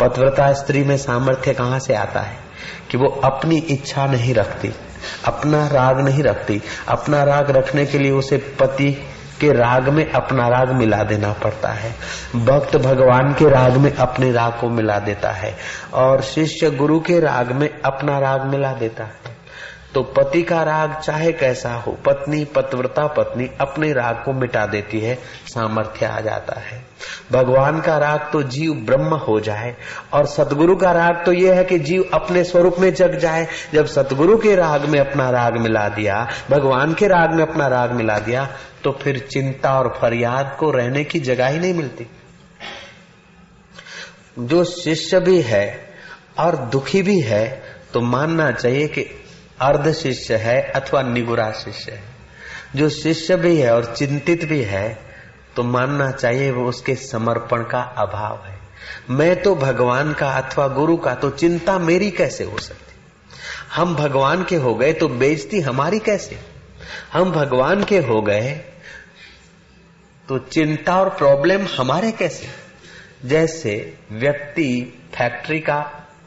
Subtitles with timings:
[0.00, 2.48] पतिव्रता स्त्री में सामर्थ्य कहाँ से आता है?
[2.90, 4.72] कि वो अपनी इच्छा नहीं रखती,
[5.24, 9.06] अपना राग नहीं रखती, अपना राग रखने के लिए उसे पति
[9.40, 11.94] के राग में अपना राग मिला देना पड़ता है।
[12.36, 15.56] भक्त भगवान के राग में अपने राग को मिला देता है
[15.94, 19.37] और शिष्य गुरु के राग में अपना राग मिला देता है।
[19.98, 25.00] तो पति का राग चाहे कैसा हो, पत्नी, पतव्रता पत्नी अपने राग को मिटा देती
[25.00, 25.14] है,
[25.46, 26.78] सामर्थ्य आ जाता है।
[27.32, 29.74] भगवान का राग तो जीव ब्रह्म हो जाए,
[30.12, 33.86] और सतगुरु का राग तो यह है कि जीव अपने स्वरूप में जग जाए। जब
[33.86, 38.18] सतगुरु के राग में अपना राग मिला दिया, भगवान के राग में अपना राग मिला
[38.20, 38.48] दिया
[38.84, 42.06] तो फिर चिंता और फरियाद को रहने की जगह ही नहीं मिलती।
[44.38, 45.66] जो शिष्य भी है
[46.38, 47.46] और दुखी भी है
[47.94, 49.10] तो मानना चाहिए कि
[49.60, 52.02] अर्ध शिष्य है अथवा निगुरा शिष्य है।
[52.76, 54.88] जो शिष्य भी है और चिंतित भी है
[55.56, 58.58] तो मानना चाहिए वो उसके समर्पण का अभाव है।
[59.10, 62.94] मैं तो भगवान का अथवा गुरु का तो चिंता मेरी कैसे हो सकती?
[63.74, 66.38] हम भगवान के हो गए तो बेजती हमारी कैसे?
[67.12, 68.52] हम भगवान के हो गए
[70.28, 72.46] तो चिंता और प्रॉब्लम हमारे कैसे?
[73.24, 75.78] जैसे व्यक्ति फैक्ट्री का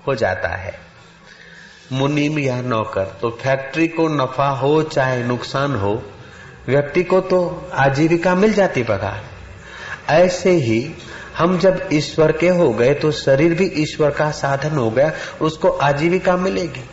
[0.08, 0.91] हो जाता है।
[1.92, 6.02] मुनीम या नौकर तो फैक्ट्री को नफा हो चाहे नुकसान हो,
[6.68, 9.24] व्यक्ति को तो आजीविका मिल जाती पगार।
[10.10, 10.92] ऐसे ही
[11.38, 15.70] हम जब ईश्वर के हो गए तो शरीर भी ईश्वर का साधन हो गया, उसको
[15.70, 16.84] आजीविका मिलेगी।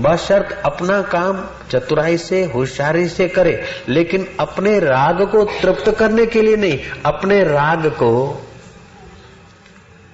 [0.00, 6.42] बशर्त अपना काम चतुराई से, होशियारी से करे, लेकिन अपने राग को तृप्त करने के
[6.42, 8.12] लिए नहीं, अपने राग को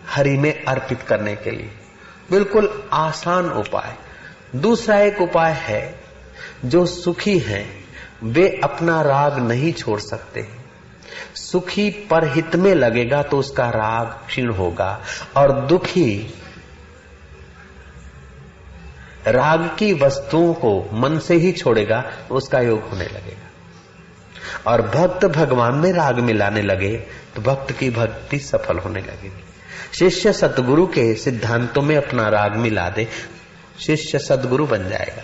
[0.09, 1.71] हरि में अर्पित करने के लिए।
[2.31, 3.95] बिल्कुल आसान उपाय।
[4.55, 5.95] दूसरा एक उपाय है,
[6.65, 7.67] जो सुखी हैं,
[8.25, 10.47] वे अपना राग नहीं छोड़ सकते।
[11.37, 15.01] सुखी पर हित में लगेगा तो उसका राग क्षीण होगा,
[15.37, 16.35] और दुखी
[19.29, 25.25] राग की वस्तुओं को मन से ही छोड़ेगा तो उसका योग होने लगेगा। और भक्त
[25.27, 26.97] भगवान में राग मिलाने लगे
[27.35, 29.45] तो भक्त की भक्ति सफल होने लगेगी।
[29.93, 33.07] शिष्य सतगुरु के सिद्धांतों में अपना राग मिला दे
[33.81, 35.23] शिष्य सदगुरु बन जाएगा।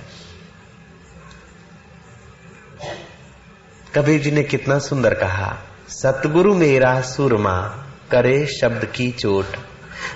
[3.94, 9.46] कबीर जी ने कितना सुंदर कहा सतगुरु मेरा सुरमा, करे शब्द की चोट।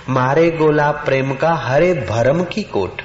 [0.09, 3.01] मारे गोला प्रेम का, हरे भरम की कोट।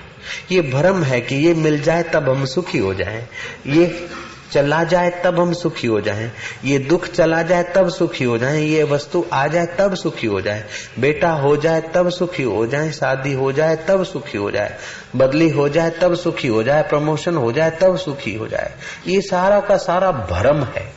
[0.53, 3.29] ये भरम है कि ये मिल जाए तब हम सुखी हो जाएँ।
[3.67, 4.09] ये
[4.53, 6.33] चला जाए तब हम सुखी हो जाए।
[6.65, 10.41] ये दुख चला जाए तब सुखी हो जाए। ये वस्तु आ जाए तब सुखी हो
[10.41, 10.65] जाए।
[10.99, 14.77] बेटा हो जाए तब सुखी हो जाए। शादी हो जाए तब सुखी हो जाए।
[15.17, 18.75] बदली हो जाए तब सुखी हो जाए। प्रमोशन हो जाए तब सुखी हो जाए।
[19.07, 20.93] ये सारा का सारा भ्रम है।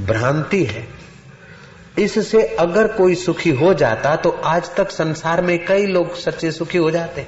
[0.00, 0.97] भ्रांति है।
[1.98, 6.78] इससे अगर कोई सुखी हो जाता तो आज तक संसार में कई लोग सच्चे सुखी
[6.78, 7.26] हो जाते।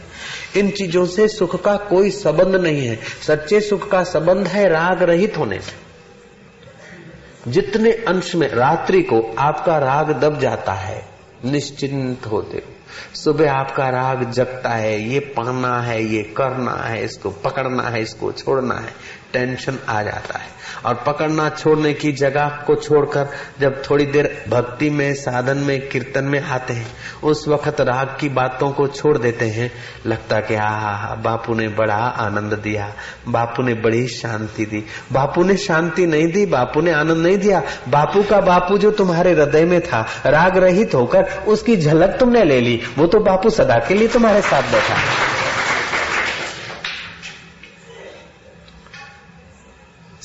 [0.56, 5.02] इन चीज़ों से सुख का कोई संबंध नहीं है। सच्चे सुख का संबंध है राग
[5.02, 11.02] रहित होने से। जितने अंश में रात्रि को आपका राग दब जाता है,
[11.44, 12.72] निश्चिंत होते हो।
[13.14, 18.32] सुबह आपका राग जगता है, ये पाना है, ये करना है, इसको पकड़ना है, इसको
[18.32, 18.92] छोड़ना है।
[19.32, 23.28] टेंशन आ जाता है। और पकड़ना छोड़ने की जगह को छोड़कर
[23.60, 26.86] जब थोड़ी देर भक्ति में, साधन में, कीर्तन में आते हैं,
[27.22, 29.72] उस वक्त राग की बातों को छोड़ देते हैं।
[30.06, 32.94] लगता कि आ बापू ने बड़ा आनंद दिया,
[33.28, 37.62] बापू ने बड़ी शांति दी। बापू ने शांति नहीं दी, बापू ने आनंद नहीं दिया।
[37.88, 42.60] बापू का बापू जो तुम्हारे हृदय में था राग रहित होकर उसकी झलक तुमने ले
[42.60, 44.94] ली। वो तो बापू सदा के लिए तुम्हारे साथ बैठा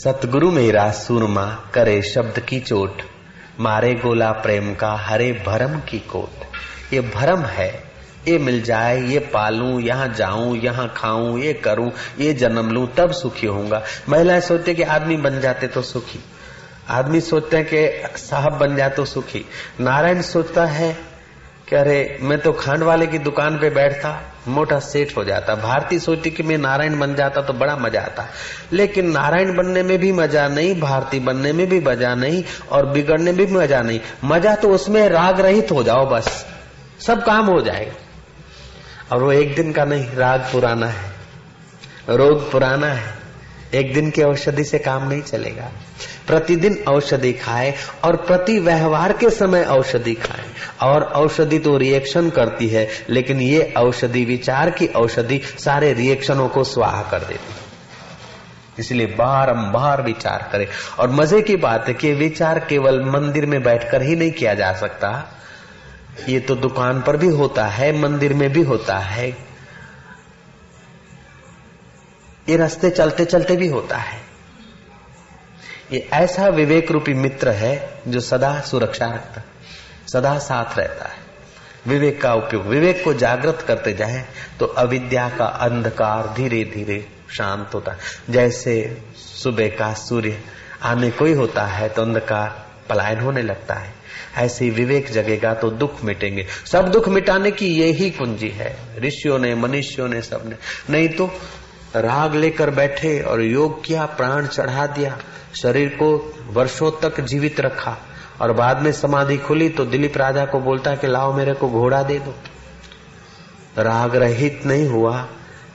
[0.06, 3.02] सतगुरु मेरा सुरमा, करे शब्द की चोट।
[3.60, 6.44] मारे गोला प्रेम का, हरे भरम की कोट।
[6.94, 7.84] ये भरम है,
[8.28, 13.12] ये मिल जाए, ये पालू, यहाँ जाऊँ, यहाँ खाऊं, ये करूँ, ये जन्म लू, तब
[13.12, 16.20] सुखी होऊँगा। महिलाएँ सोचते कि आदमी बन जाते तो सुखी।
[16.90, 19.46] आदमी सोचते हैं कि साहब बन जाए तो सुखी।
[19.80, 21.15] नारायण सोचता है
[21.70, 26.00] कि अरे मैं तो खांड वाले की दुकान पे बैठता, मोटा सेठ हो जाता। भारती
[26.00, 28.28] सोचती कि मैं नारायण बन जाता तो बड़ा मज़ा आता।
[28.74, 33.32] लेकिन नारायण बनने में भी मज़ा नहीं, भारती बनने में भी मज़ा नहीं और बिगड़ने
[33.32, 36.46] में भी मज़ा नहीं। मज़ा तो उसमें राग रहित हो जाओ बस।
[37.08, 41.16] सब काम हो जाएगा। और वो एक दिन का नहीं, राग पुराना है।
[42.10, 43.14] रोग पुराना है।
[43.74, 45.72] एक दिन की औषधि से काम नहीं चलेगा।
[46.28, 47.74] प्रतिदिन औषधि खाए
[48.04, 50.46] और प्रति व्यवहार के समय औषधि खाए।
[50.82, 56.64] और औषधि तो रिएक्शन करती है, लेकिन ये औषधि विचार की औषधि सारे रिएक्शनों को
[56.64, 57.66] स्वाहा कर देती है।
[58.80, 60.68] इसलिए बारंबार विचार करें।
[61.00, 64.74] और मज़े की बात है कि विचार केवल मंदिर में बैठकर ही नहीं किया जा
[64.74, 65.32] सकता।
[66.30, 69.30] ये तो दुकान पर भी होता है, मंदिर में भी होता है।
[72.50, 74.25] ये रास्ते चलते चलते भी होता है।
[75.92, 79.44] ये ऐसा विवेक रूपी मित्र है जो सदा सुरक्षा रखता
[80.08, 81.24] सदा साथ रहता है।
[81.88, 84.26] विवेक का उपयोग, विवेक को जागृत करते जाए
[84.60, 87.98] तो अविद्या का अंधकार धीरे धीरे शांत होता है।
[88.30, 90.40] जैसे सुबह का सूर्य
[90.84, 93.94] आने कोई होता है तो अंधकार पलायन होने लगता है।
[94.38, 99.56] ऐसे विवेक जगेगा तो दुख मिटेंगे। सब दुख मिटाने की यही कुंजी है। ऋषियों ने,
[99.56, 100.56] मनुष्यों ने, सबने।
[100.90, 101.28] नहीं तो
[101.96, 105.18] राग लेकर बैठे और योग किया, प्राण चढ़ा दिया,
[105.56, 106.10] शरीर को
[106.54, 107.98] वर्षों तक जीवित रखा
[108.42, 111.70] और बाद में समाधि खुली तो दिलीप राजा को बोलता है कि लाओ मेरे को
[111.70, 112.34] घोड़ा दे दो।
[113.80, 115.26] राग रहित नहीं हुआ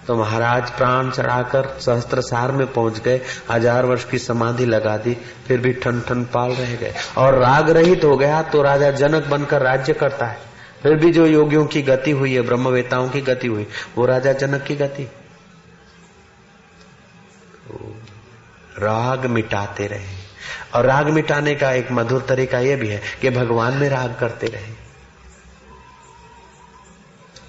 [0.07, 3.21] तो महाराज प्राण चढ़ाकर सहस्त्र सार में पहुँच गए,
[3.51, 7.71] हज़ार वर्ष की समाधि लगा दी, फिर भी ठन ठन पाल रह गए। और राग
[7.71, 10.39] रहित हो गया तो राजा जनक बनकर राज्य करता है।
[10.83, 14.63] फिर भी जो योगियों की गति हुई है, ब्रह्मवेताओं की गति हुई, वो राजा जनक
[14.63, 15.09] की गति।
[18.81, 20.19] राग मिटाते रहे।
[20.75, 24.47] और राग मिटाने का एक मधुर तरीका यह भी है कि भगवान में राग करते
[24.47, 24.73] रहे।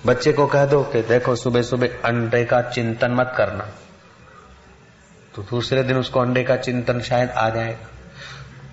[0.05, 3.67] बच्चे को कह दो कि देखो सुबह सुबह अंडे का चिंतन मत करना।
[5.35, 7.87] तो दूसरे दिन उसको अंडे का चिंतन शायद आ जाएगा।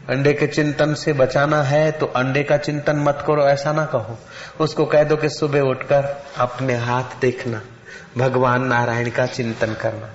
[0.09, 4.19] अंडे के चिंतन से बचाना है तो अंडे का चिंतन मत करो, ऐसा ना कहो।
[4.61, 7.61] उसको कह दो कि सुबह उठकर अपने हाथ देखना,
[8.19, 10.09] भगवान नारायण का चिंतन करना।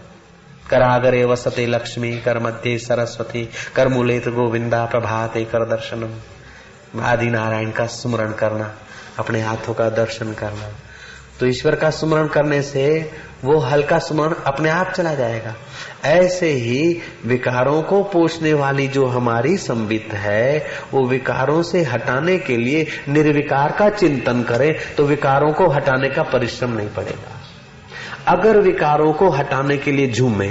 [0.69, 7.85] करागरे वसते लक्ष्मी कर मध्य सरस्वती कर मूलेत गोविंदा प्रभात कर दर्शनम आदि नारायण का
[7.85, 8.73] स्मरण करना,
[9.19, 10.69] अपने हाथों का दर्शन करना।
[11.39, 13.11] तो ईश्वर का स्मरण करने से
[13.43, 15.55] वो हल्का स्मरण अपने आप चला जाएगा।
[16.05, 22.57] ऐसे ही विकारों को पोषने वाली जो हमारी संबित है, वो विकारों से हटाने के
[22.57, 27.39] लिए निर्विकार का चिंतन करे तो विकारों को हटाने का परिश्रम नहीं पड़ेगा।
[28.27, 30.49] अगर विकारों को हटाने के लिए झूमे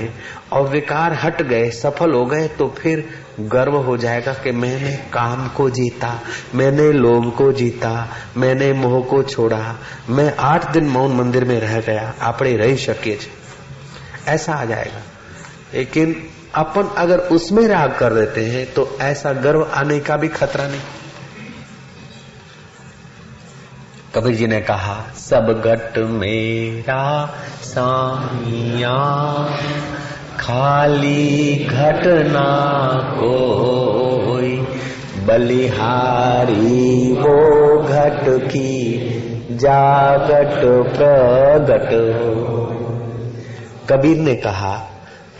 [0.53, 3.05] और विकार हट गए, सफल हो गए तो फिर
[3.41, 6.21] गर्व हो जाएगा कि मैंने काम को जीता,
[6.55, 9.77] मैंने लोभ को जीता, मैंने मोह को छोड़ा,
[10.09, 13.19] मैं आठ दिन मौन मंदिर में रह गया आपड़े रही शकिए
[14.29, 15.03] ऐसा आ जाएगा।
[15.75, 16.15] लेकिन
[16.55, 20.81] अपन अगर उसमें राग कर देते हैं तो ऐसा गर्व आने का भी खतरा नहीं।
[24.15, 27.27] कबीर जी ने कहा, सब घट मेरा
[27.63, 28.99] सामिया,
[30.41, 32.45] खाली घटना
[33.15, 34.57] कोई,
[35.27, 40.61] बलिहारी वो घट की जागट
[40.97, 41.91] प्रगट
[43.91, 44.89] कबीर ने कहा,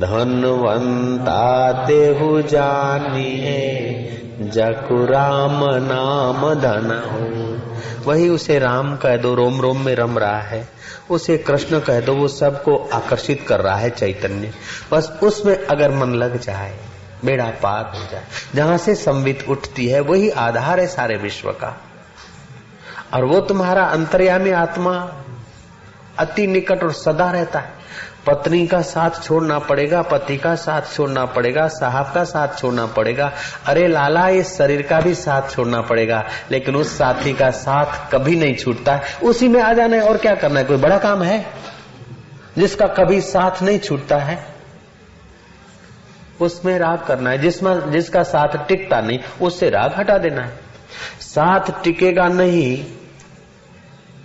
[0.00, 3.58] धनवंता तेहु जानिए
[4.40, 7.39] जकु राम नाम धन हो
[8.04, 10.68] वही उसे राम कह दो, रोम रोम में रम रहा है।
[11.10, 14.52] उसे कृष्ण कह दो, वो सबको आकर्षित कर रहा है चैतन्य।
[14.92, 16.78] बस उसमें अगर मन लग जाए,
[17.24, 21.80] बेड़ा पार हो जाए, जहाँ से संवित उठती है, वही आधार है सारे विश्व का।
[23.14, 25.22] और वो तुम्हारा अंतर्यामी आत्मा
[26.18, 27.72] अति निकट और सदा रहता है।
[28.26, 33.32] पत्नी का साथ छोड़ना पड़ेगा, पति का साथ छोड़ना पड़ेगा, साहब का साथ छोड़ना पड़ेगा।
[33.66, 38.36] अरे लाला, इस शरीर का भी साथ छोड़ना पड़ेगा, लेकिन उस साथी का साथ कभी
[38.36, 40.66] नहीं छूटता है। उसी में आ जाना है, और क्या करना है?
[40.66, 41.46] कोई बड़ा काम है?
[42.58, 44.46] जिसका कभी साथ नहीं छूटता है,
[46.40, 50.60] उसमें राग करना है। जिसमें, जिसका साथ टिकता नहीं, उससे राग हटा देना है।
[51.20, 52.84] साथ टिकेगा नहीं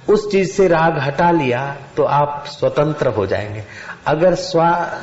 [0.09, 3.63] उस चीज़ से राग हटा लिया तो आप स्वतंत्र हो जाएँगे।
[4.07, 5.01] अगर स्वा,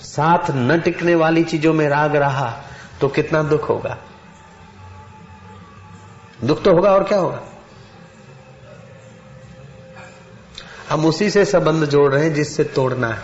[0.00, 2.62] साथ न टिकने वाली चीज़ों में राग रहा
[3.00, 3.96] तो कितना दुख होगा?
[6.44, 7.40] दुख तो होगा और क्या होगा?
[10.90, 13.22] हम उसी से संबंध जोड़ रहे हैं जिससे तोड़ना है।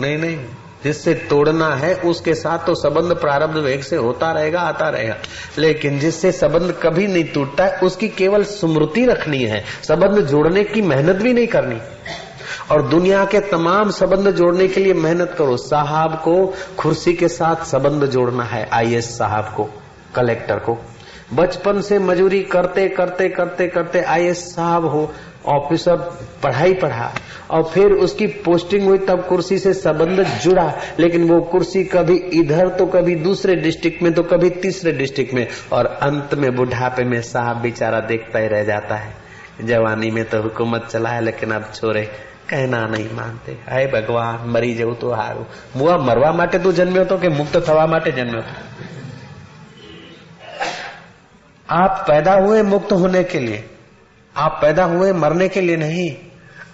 [0.00, 0.46] नहीं नहीं।
[0.84, 5.16] जिससे तोड़ना है, उसके साथ तो संबंध प्रारब्ध वेग से होता रहेगा, आता रहेगा।
[5.58, 10.82] लेकिन जिससे संबंध कभी नहीं टूटता है, उसकी केवल स्मृति रखनी है। संबंध जोड़ने की
[10.82, 11.80] मेहनत भी नहीं करनी।
[12.70, 17.56] और दुनिया के तमाम संबंध जोड़ने के लिए मेहनत करो। साहब को कुर्सी के साथ
[17.56, 19.70] संबंध जोड़ना है, आईएएस साहब को,
[20.14, 20.78] कलेक्टर को।
[21.34, 25.12] बचपन से मजूरी करते करते करते करते आई साहब हो,
[25.46, 25.96] ऑफिसर
[26.42, 27.12] पढ़ाई पढ़ा।
[27.50, 32.68] और फिर उसकी पोस्टिंग हुई, तब कुर्सी से संबंध जुड़ा। लेकिन वो कुर्सी कभी इधर
[32.68, 37.22] तो कभी दूसरे डिस्ट्रिक्ट में तो कभी तीसरे डिस्ट्रिक्ट में। और अंत में बुढ़ापे में
[37.22, 39.14] साहब बेचारा देखता ही रह जाता है।
[39.64, 42.10] जवानी में तो हुकूमत चला है, लेकिन अब छोरे
[42.50, 45.44] कहना नहीं मानते। अरे भगवान, मरी જવું तो हारू।
[45.76, 48.52] मुआ मरवा माटे तू जन्म्यो तो के मुक्त थवा माटे जन्म्यो तो?
[51.70, 53.64] आप पैदा हुए मुक्त होने के लिए।
[54.36, 56.29] आप पैदा हुए मरने के लिए नहीं।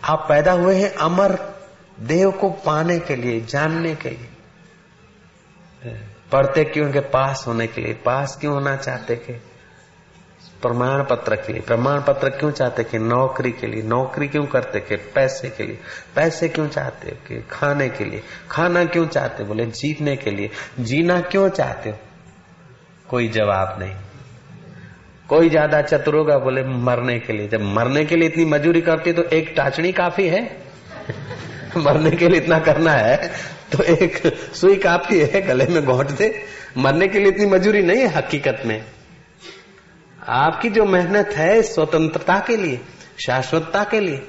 [0.07, 1.61] आप पैदा हुए हैं अमर
[2.01, 4.29] देव को पाने के लिए, जानने के लिए।
[6.33, 7.95] पढ़ते क्यों के पास होने के लिए?
[7.95, 9.33] पास क्यों होना चाहते के
[10.63, 14.81] प्रमाण पत्र के लिए। प्रमाण पत्र क्यों चाहते कि नौकरी के लिए। नौकरी क्यों करते
[14.81, 15.79] के पैसे के लिए।
[16.15, 19.45] पैसे क्यों चाहते कि खाने के लिए। खाना क्यों चाहते?
[19.45, 21.99] बोले, जीतने के लिए। जीना क्यों चाहते हो?
[23.11, 24.06] कोई जवाब नहीं।
[25.28, 29.12] कोई ज़्यादा चतुर होगा, बोले, मरने के लिए। जब मरने के लिए इतनी मजूरी करती
[29.12, 30.42] तो एक टाचनी काफ़ी है।
[31.76, 33.33] मरने के लिए इतना करना है
[33.73, 36.35] तो एक सुई काफ़ी है, गले में घोट दे।
[36.78, 38.85] मरने के लिए इतनी मजूरी नहीं है हकीकत में।
[40.28, 42.80] आपकी जो मेहनत है, स्वतंत्रता के लिए,
[43.26, 44.23] शाश्वतता के लिए।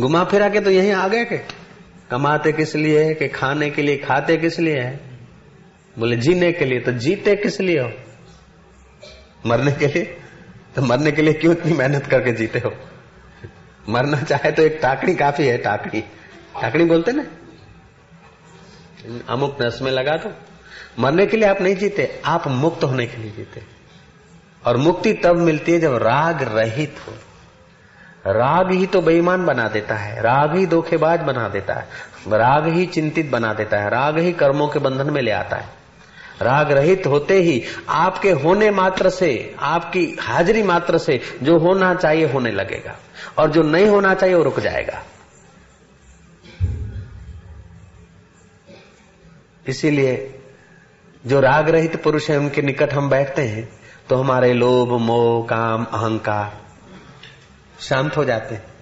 [0.00, 1.38] घुमा फिरा के तो यहीं आ गए के
[2.10, 5.15] कमाते किस लिए है, कि खाने के लिए खाते किस लिए है?
[5.98, 7.92] बोले, जीने के लिए तो जीते किस लिए हो?
[9.46, 10.20] मरने के लिए?
[10.76, 12.72] तो मरने के लिए क्यों इतनी मेहनत करके जीते हो?
[13.88, 16.00] मरना चाहे तो एक टाकड़ी काफ़ी है, टाकड़ी।
[16.62, 17.26] टाकड़ी बोलते ना?
[19.28, 20.32] अमुक नस में लगा दो।
[20.98, 23.62] मरने के लिए आप नहीं जीते, आप मुक्त होने के लिए जीते।
[24.66, 27.12] और मुक्ति तब मिलती है जब राग रहित हो।
[28.32, 31.88] राग ही तो बेईमान बना देता है, राग ही धोखेबाज बना देता है,
[32.28, 35.85] राग ही चिंतित बना देता है, राग ही कर्मों के बंधन में ले आता है।
[36.42, 42.32] राग रहित होते ही आपके होने मात्र से, आपकी हाजिरी मात्र से जो होना चाहिए
[42.32, 42.96] होने लगेगा
[43.38, 45.02] और जो नहीं होना चाहिए वो रुक जाएगा।
[49.66, 50.40] इसीलिए
[51.26, 53.68] जो राग रहित पुरुष है, उनके निकट हम बैठते हैं
[54.08, 56.60] तो हमारे लोभ, मोह, काम, अहंकार
[57.80, 58.75] शांत हो जाते हैं।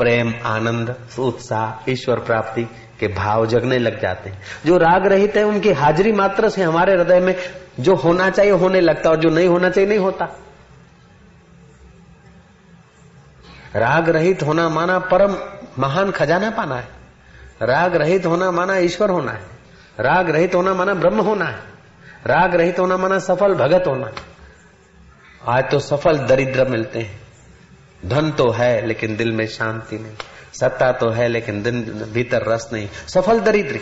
[0.00, 2.64] प्रेम, आनंद, उत्साह, ईश्वर प्राप्ति
[3.00, 6.92] के भाव जगने लग जाते हैं। जो राग रहित है, उनकी हाजिरी मात्र से हमारे
[6.92, 7.34] हृदय में
[7.80, 10.24] जो होना चाहिए, होने लगता और जो नहीं होना चाहिए, नहीं होता।
[13.76, 15.36] राग रहित होना माना परम
[15.78, 16.88] महान खजाना पाना है।
[17.62, 19.42] राग रहित होना माना ईश्वर होना है।
[20.00, 21.58] राग रहित होना माना ब्रह्म होना है।
[22.26, 24.10] राग रहित होना माना सफल भगत होना
[25.48, 27.29] आज तो सफल दरिद्र मिलते हैं।
[28.06, 30.16] धन तो है, लेकिन दिल में शांति नहीं।
[30.60, 33.80] सत्ता तो है, लेकिन दिन भीतर रस नहीं। सफल दरिद्री।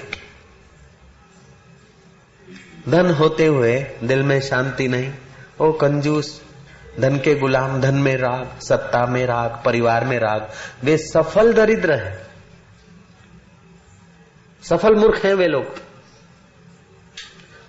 [2.89, 5.13] धन होते हुए दिल में शांति नहीं।
[5.61, 6.43] ओ कंजूस,
[7.01, 10.49] धन के गुलाम, धन में राग, सत्ता में राग, परिवार में राग।
[10.83, 12.27] वे सफल दरिद्र है।
[14.63, 15.67] सफल मूर्ख हैं वे लोग।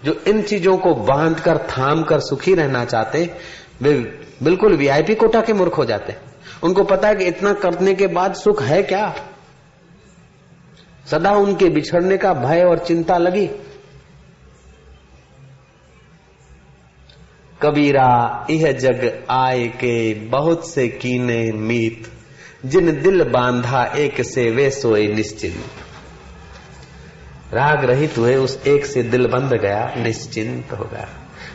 [0.06, 3.36] जो इन चीज़ों को बाँध कर थाम कर, सुखी रहना चाहते,
[3.82, 3.94] वे
[4.44, 6.29] बिल्कुल वीआईपी कोटा के मूर्ख हो जाते। हैं
[6.64, 9.16] उनको पता है कि इतना करने के बाद सुख है क्या?
[11.12, 13.50] सदा उनके बिछड़ने का भय और चिंता लगी।
[17.62, 22.12] कबीरा यह जग आए के बहुत से कीने मीत,
[22.66, 25.66] जिन दिल बांधा एक से वे सोए निश्चिंत।
[27.54, 31.10] राग रहित हुए उस एक से दिल बंध गया, निश्चिंत हो गया।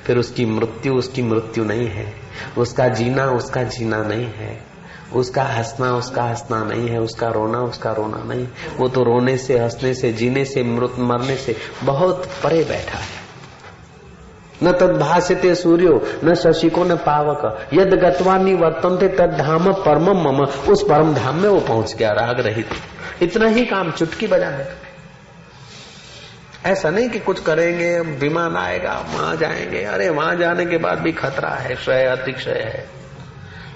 [0.06, 2.14] फिर उसकी मृत्यु उसकी मृत्यु नहीं है।
[2.58, 4.73] उसका जीना उसका जीना नहीं है।
[5.16, 9.58] उसका हंसना उसका हंसना नहीं है, उसका रोना उसका रोना नहीं वो तो रोने से,
[9.58, 13.24] हंसने से, जीने से, मृत, मरने से बहुत परे बैठा है।
[14.62, 20.10] न तद भाष्यते सूर्यो, न शशिको, न पावक। यद गतवानी वर्तन थे तद धाम परम
[20.10, 22.68] मम। उस परम धाम में वो पहुँच गया, राग रहित।
[23.22, 24.78] इतना ही काम चुटकी बजाने का
[26.70, 31.12] ऐसा नहीं कि कुछ करेंगे, विमान आएगा, वहाँ जाएँगे। अरे, वहाँ जाने के बाद भी
[31.12, 33.03] खतरा है, क्षय, अतिक्षय है।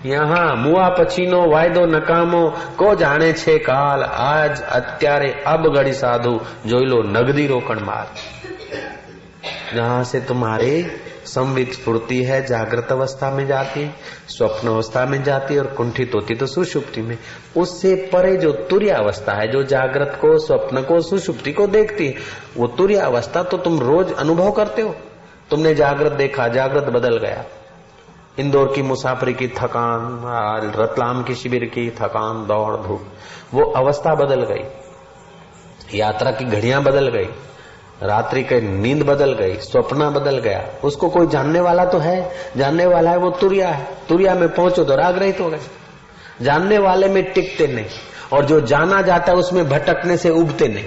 [0.05, 2.43] यहाँ मुआ पछीनो वायदो नकामो
[2.77, 8.09] को जाने छे काल आज અત્યારે अब गड़ी साधु जो लो नगदी रोकण मार
[9.75, 10.75] जहां से तुम्हारी
[11.27, 13.89] संवित स्फूर्ति है जागृत अवस्था में जाती
[14.29, 17.17] स्वप्न अवस्था में जाती और कुंठित होती तो सुषुप्ति में
[17.57, 22.15] उससे परे जो तुर्य अवस्था है जो जागृत को स्वप्न को सुषुप्ति को देखती है
[22.57, 24.95] वो तुर्य अवस्था तो तुम रोज अनुभव करते हो
[25.49, 27.43] तुमने जागृत देखा जागृत बदल गया
[28.38, 33.06] इंदौर की मुसाफरी की थकान रतलाम की शिविर की थकान, दौड़ धूप,
[33.54, 37.28] वो अवस्था बदल गई। यात्रा की घड़ियाँ बदल गई,
[38.02, 42.30] रात्रि के नींद बदल गई, स्वप्न बदल गया। उसको कोई जानने वाला तो है?
[42.56, 45.60] जानने वाला है वो तुरिया है। तुरिया में पहुंचो तो राग रहित हो गए।
[46.42, 47.86] जानने वाले में टिकते नहीं,
[48.32, 50.84] और जो जाना जाता है उसमें भटकने से उबते नहीं।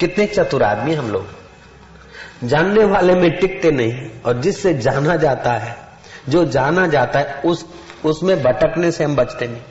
[0.00, 1.26] कितने चतुर आदमी हम लोग।
[2.44, 3.92] जानने वाले में टिकते नहीं,
[4.26, 5.91] और जिससे जाना जाता है
[6.28, 7.66] जो जाना जाता है, उस,
[8.04, 9.62] उसमें भटकने से हम बचते नहीं।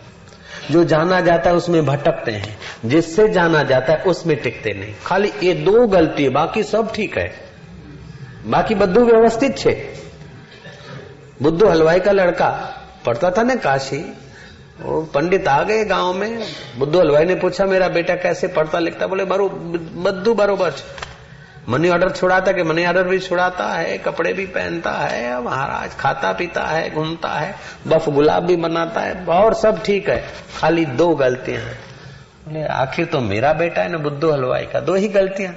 [0.71, 5.33] जो जाना जाता है, उसमें भटकते हैं। जिससे जाना जाता है, उसमें टिकते नहीं। खाली
[5.43, 7.33] ये दो गलती है, बाकी सब ठीक है।
[8.45, 9.93] बाकी बद्दू व्यवस्थित छे।
[11.41, 14.13] बुद्धू हलवाई का लड़का, पढ़ता था ना काशी,
[14.81, 16.43] वो पंडित आ गए गाँव में।
[16.77, 19.49] बुद्धू हलवाई ने पूछा, मेरा बेटा कैसे पढ़ता लिखता बोले, बरो,
[19.95, 20.73] बद्दू बरोबर
[21.69, 26.33] मनी ऑर्डर छुड़ाता कि मनी ऑर्डर भी छुड़ाता है, कपड़े भी पहनता है महाराज खाता
[26.33, 27.55] पीता है, घूमता है,
[27.87, 30.23] बफ गुलाब भी बनाता है, और सब ठीक है।
[30.57, 31.77] खाली दो गलतियाँ हैं।
[32.47, 35.55] बोले, आखिर तो मेरा बेटा है ना, बुद्धू हलवाई का, दो ही गलतियाँ।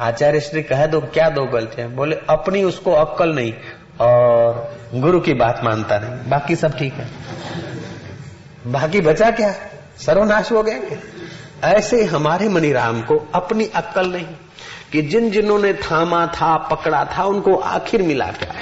[0.00, 1.90] आचार्य श्री कहे, दो, क्या दो गलतियाँ?
[1.90, 3.54] बोले, अपनी उसको अक्कल नहीं,
[4.00, 7.08] और गुरु की बात मानता नहीं। बाकी सब ठीक है।
[8.66, 9.54] बाकी बचा क्या?
[10.06, 10.98] सर्वनाश हो गया क्या?
[11.64, 14.26] ऐसे हमारे मनीराम को अपनी अक्कल नहीं
[14.92, 18.54] कि जिन जिन्होंने थामा था, पकड़ा था, उनको आखिर मिला क्या?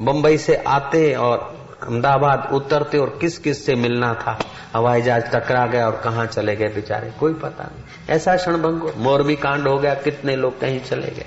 [0.00, 4.38] बंबई से आते और अहमदाबाद उतरते और किस किस से मिलना था?
[4.74, 7.12] हवाई जहाज़ टकरा गया और कहा चले गए बेचारे?
[7.20, 11.26] कोई पता नहीं। ऐसा क्षण भंगो मोरबी कांड हो गया, कितने लोग कहीं चले गए।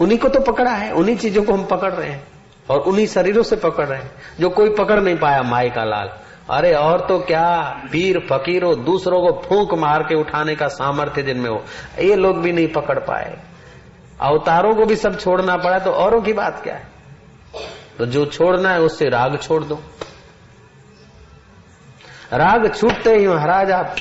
[0.00, 2.28] उन्हीं को तो पकड़ा है, उन्हीं चीज़ों को हम पकड़ रहे हैं
[2.70, 4.10] और उन्हीं शरीरों से पकड़ रहे हैं,
[4.40, 6.10] जो कोई पकड़ नहीं पाया माई का लाल।
[6.50, 7.80] अरे और तो क्या?
[7.92, 11.64] पीर, फकीरों दूसरों को फूंक मार के उठाने का सामर्थ्य जिनमें हो।
[11.98, 13.38] ये लोग भी नहीं पकड़ पाए।
[14.20, 16.86] अवतारों को भी सब छोड़ना पड़ा तो औरों की बात क्या है?
[17.98, 19.74] तो जो छोड़ना है, उससे राग छोड़ दो।
[22.32, 23.96] राग छूटते ही, महाराज, आप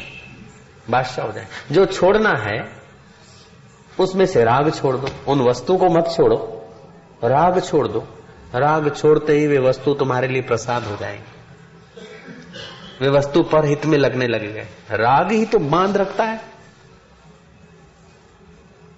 [0.90, 2.70] बादशाह हो जाए। जो छोड़ना है,
[4.00, 6.66] उसमें से राग छोड़ दो। उन वस्तु को मत छोड़ो।
[7.24, 8.08] राग छोड़ दो।
[8.56, 11.35] राग छोड़ते ही वे वस्तु तुम्हारे लिए प्रसाद हो जाएगी।
[13.02, 16.38] वे वस्तु पर हित में लगने लगे गए राग ही तो बाँध रखता है।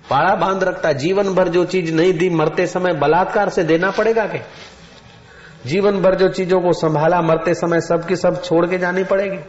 [0.09, 3.91] पाड़ा बाँध रखता है। जीवन भर जो चीज़ नहीं दी, मरते समय बलात्कार से देना
[3.91, 4.39] पड़ेगा के
[5.65, 9.39] जीवन भर जो चीज़ों को संभाला, मरते समय सबकी सब छोड़ के जानी पड़ेगी।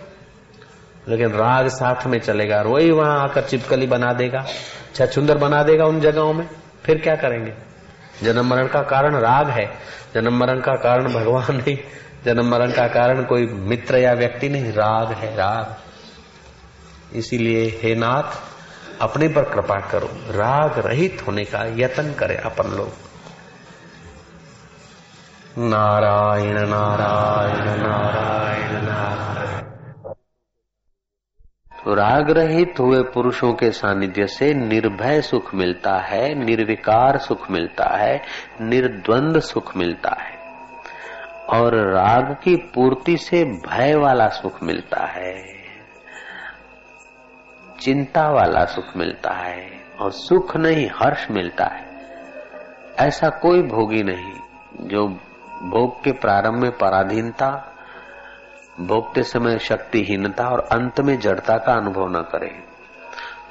[1.08, 4.46] लेकिन राग साथ में चलेगा। वही वहाँ आकर चिपकली बना देगा,
[4.94, 6.48] छछुंदर बना देगा उन जगहों में।
[6.84, 7.54] फिर क्या करेंगे?
[8.22, 9.66] जन्म मरण का कारण राग है।
[10.14, 11.78] जन्म मरण का कारण भगवान नहीं।
[12.24, 15.76] जन्म मरण का कारण कोई मित्र या व्यक्ति नहीं, राग है, राग।
[17.16, 18.58] इसीलिए हे नाथ,
[19.00, 22.92] अपने पर कृपा करो। राग रहित होने का यत्न करे अपन लोग।
[25.58, 30.12] नारायण नारायण नारायण नारायण।
[31.84, 37.96] तो राग रहित हुए पुरुषों के सानिध्य से निर्भय सुख मिलता है, निर्विकार सुख मिलता
[37.96, 38.22] है,
[38.60, 40.37] निर्द्वंद सुख मिलता है।
[41.48, 45.34] और राग की पूर्ति से भय वाला सुख मिलता है,
[47.80, 51.86] चिंता वाला सुख मिलता है और सुख नहीं, हर्ष मिलता है।
[52.98, 55.06] ऐसा कोई भोगी नहीं जो
[55.62, 57.50] भोग के प्रारंभ में पराधीनता
[58.80, 62.67] भोगते समय शक्तिहीनता और अंत में जड़ता का अनुभव न करे।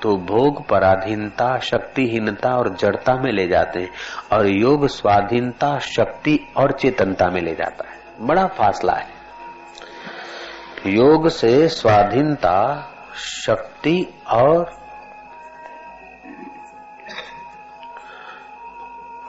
[0.02, 3.90] तो भोग पराधीनता, शक्तिहीनता और जड़ता में ले जाते हैं
[4.32, 9.08] और योग स्वाधीनता, शक्ति और चेतनता में ले जाता है। बड़ा फासला है।
[10.86, 14.78] योग से स्वाधीनता, शक्ति और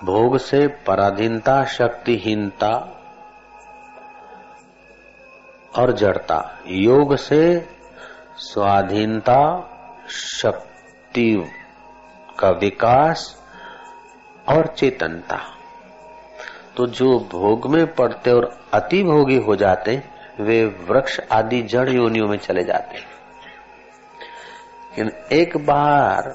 [0.05, 3.03] भोग से पराधीनता, शक्तिहीनता
[5.79, 7.69] और जड़ता। योग से
[8.37, 9.75] स्वाधीनता
[10.11, 11.51] शक्ति
[12.39, 13.43] का विकास
[14.49, 15.41] और चेतनता।
[16.77, 20.03] तो जो भोग में पड़ते और अति भोगी हो जाते,
[20.41, 22.99] वे वृक्ष आदि जड़ योनियों में चले जाते
[24.99, 26.29] लेकिन एक बार,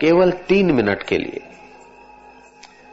[0.00, 1.40] केवल तीन मिनट के लिए,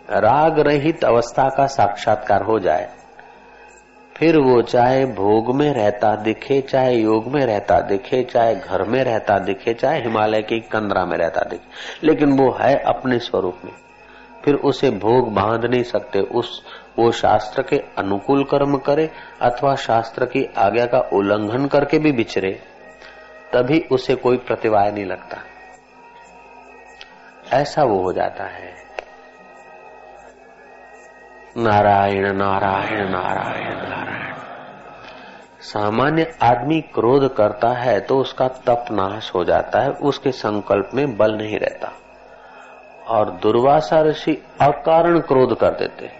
[0.10, 2.90] राग रहित अवस्था का साक्षात्कार हो जाए
[4.22, 9.04] फिर वो चाहे भोग में रहता दिखे, चाहे योग में रहता दिखे, चाहे घर में
[9.04, 11.68] रहता दिखे, चाहे हिमालय की कंदरा में रहता दिखे,
[12.04, 13.72] लेकिन वो है अपने स्वरूप में।
[14.46, 16.64] फिर उसे भोग बाँध नहीं सकते, उस,
[17.00, 19.10] वो शास्त्र के अनुकूल कर्म करे
[19.42, 22.60] अथवा शास्त्र की आज्ञा का उल्लंघन करके भी बिचरे
[23.54, 25.38] तभी उसे कोई प्रतिवाय नहीं लगता।
[27.54, 28.81] ऐसा वो हो जाता है।
[31.58, 34.36] नारायण नारायण नारायण नारायण।
[35.62, 41.18] सामान्य आदमी क्रोध करता है तो उसका तप नाश हो जाता है उसके संकल्प में
[41.18, 41.92] बल नहीं रहता।
[43.08, 46.20] और दुर्वासा ऋषि अकारण क्रोध कर देते हैं।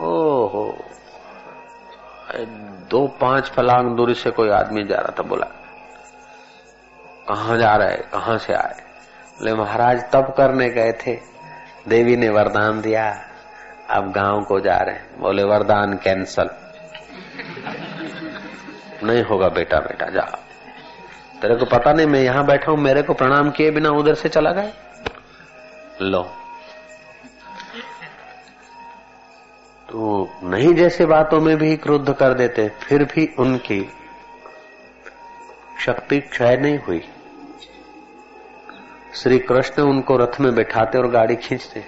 [0.00, 0.78] ओहो।
[2.90, 5.46] दो पाँच फलांग दूरी से कोई आदमी जा रहा था बोला
[7.28, 8.89] कहा जा रहे कहाँ से आए
[9.40, 11.20] बोले महाराज, तप करने गए थे।
[11.88, 13.24] देवी ने वरदान दिया।
[13.90, 16.50] अब गाँव को जा रहे हैं। बोले, वरदान कैंसल।
[19.02, 20.22] नहीं होगा बेटा बेटा, जा।
[21.42, 24.28] तेरे को पता नहीं, मैं यहाँ बैठा हूँ। मेरे को प्रणाम किए बिना उधर से
[24.28, 24.72] चला गए
[26.02, 26.22] लो।
[29.88, 33.88] तो नहीं जैसे बातों में भी क्रुद्ध कर देते, फिर भी उनकी
[35.86, 37.08] शक्ति क्षय नहीं हुई।
[39.14, 41.84] श्री कृष्ण उनको रथ में बैठाते और गाड़ी खींचते।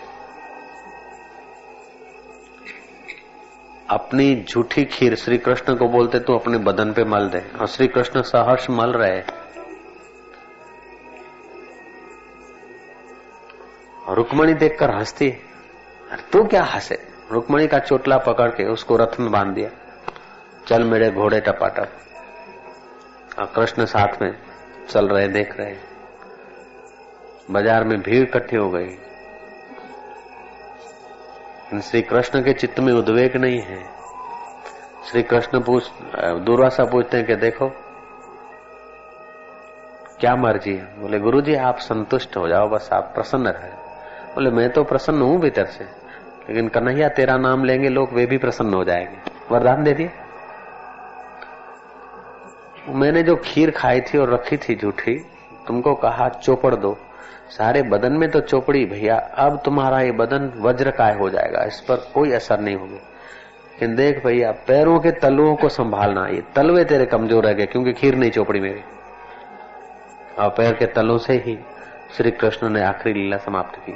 [3.91, 7.87] अपनी झूठी खीर श्री कृष्ण को बोलते, तू अपने बदन पे मल दे। और श्री
[7.87, 9.23] कृष्ण सहर्ष मल रहे।
[14.15, 15.31] रुक्मणी देखकर हंसती,
[16.11, 17.09] अरे तू क्या हंसे?
[17.33, 19.71] रुक्मणी का चोटला पकड़ के उसको रथ में बाँध दिया।
[20.67, 21.89] चल मेरे घोड़े टपाटप।
[23.39, 24.39] और कृष्ण साथ में
[24.91, 25.92] चल रहे, देख रहे।
[27.51, 28.89] बाज़ार में भीड़ इकट्ठी हो गई।
[31.81, 33.83] श्री कृष्ण के चित्त में उद्वेग नहीं है।
[35.11, 37.69] श्री कृष्ण पूछ दुर्वासा पूछते हैं कि देखो,
[40.21, 41.01] क्या मर्ज़ी है?
[41.01, 43.71] बोले गुरु जी आप संतुष्ट हो जाओ, बस आप प्रसन्न रहे।
[44.35, 45.85] बोले, मैं तो प्रसन्न हूँ भीतर से,
[46.49, 49.19] लेकिन कन्हैया तेरा नाम लेंगे, लोग वे भी प्रसन्न हो जाएँगे।
[49.51, 50.11] वरदान दे दिए।
[52.89, 55.15] मैंने जो खीर खाई थी और रखी थी झूठी,
[55.67, 56.99] तुमको कहा, चोपड़ दो।
[57.51, 61.81] सारे बदन में तो चोपड़ी, भैया। अब तुम्हारा ये बदन वज्र काय हो जाएगा। इस
[61.81, 66.85] पर कोई असर नहीं होगी। लेकिन देख भैया, पैरों के तलुओं को संभालना, ये तलवे
[66.85, 68.81] तेरे कमज़ोर रह गए, क्योंकि खीर नहीं चोपड़ी मेरी।
[70.39, 71.59] और पैर के तलों से ही
[72.17, 73.93] श्री कृष्ण ने आखिरी लीला समाप्त की।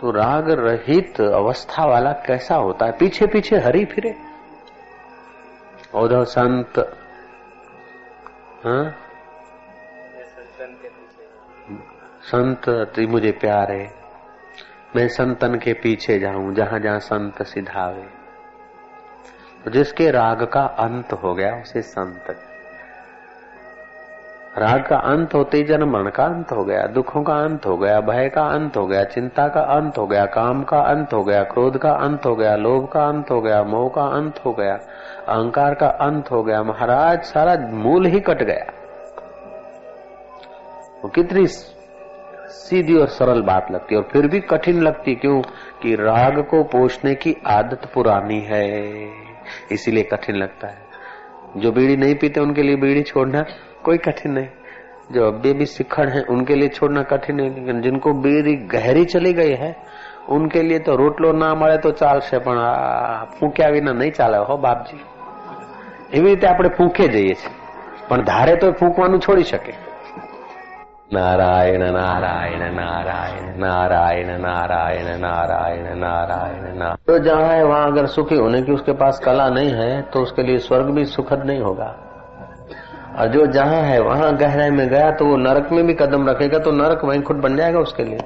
[0.00, 2.92] तो राग रहित अवस्था वाला कैसा होता है?
[2.92, 4.14] पीछे पीछे हरी फिरे।
[5.94, 6.96] उधर संत
[8.64, 8.96] हाँ?
[12.22, 13.82] संत अति मुझे प्यारे
[14.96, 18.08] मैं संतन के पीछे जाऊँ जहाँ जहाँ संत सिधावे
[19.64, 22.36] तो जिसके राग का अंत हो गया उसे संत
[24.58, 27.76] राग का अंत होते ही जन्म मरण का अंत हो गया दुखों का अंत हो
[27.76, 31.22] गया भय का अंत हो गया चिंता का अंत हो गया काम का अंत हो
[31.24, 34.52] गया क्रोध का अंत हो गया लोभ का अंत हो गया मोह का अंत हो
[34.52, 34.74] गया
[35.28, 38.79] अहंकार का अंत हो गया महाराज सारा मूल ही कट गया
[41.03, 45.41] वो कितनी सीधी और सरल बात लगती है और फिर भी कठिन लगती क्यों
[45.81, 48.65] कि राग को पोषने की आदत पुरानी है
[49.71, 50.83] इसीलिए कठिन लगता है
[51.57, 53.45] जो बीड़ी नहीं पीते उनके लिए बीड़ी छोड़ना
[53.83, 54.47] कोई कठिन नहीं
[55.11, 59.33] जो अभी भी शिखर है उनके लिए छोड़ना कठिन है लेकिन जिनको बीड़ी गहरी चली
[59.33, 59.75] गई है
[60.29, 62.61] उनके लिए तो रोटलो ना મળે તો ચાલશે પણ
[63.35, 64.97] ફૂંક્યા વિના નહીં ચાલે હો બાપજી
[66.11, 67.53] એવી રીતે આપણે ફૂંકે જઈએ છીએ
[68.09, 69.75] પણ ધારે તો ફૂંકવાનું છોડી શકે
[71.10, 78.60] नारायण नारायण नारायण नारायण नारायण नारायण नारायण नारायण तो जहाँ है, वहाँ अगर सुखी होने
[78.62, 81.94] की उसके पास कला नहीं है तो उसके लिए स्वर्ग भी सुखद नहीं होगा।
[83.18, 86.58] और जो जहाँ है, वहाँ गहराई में गया तो वो नरक में भी कदम रखेगा
[86.58, 88.18] तो नरक वहीं खुद बन जाएगा उसके लिए।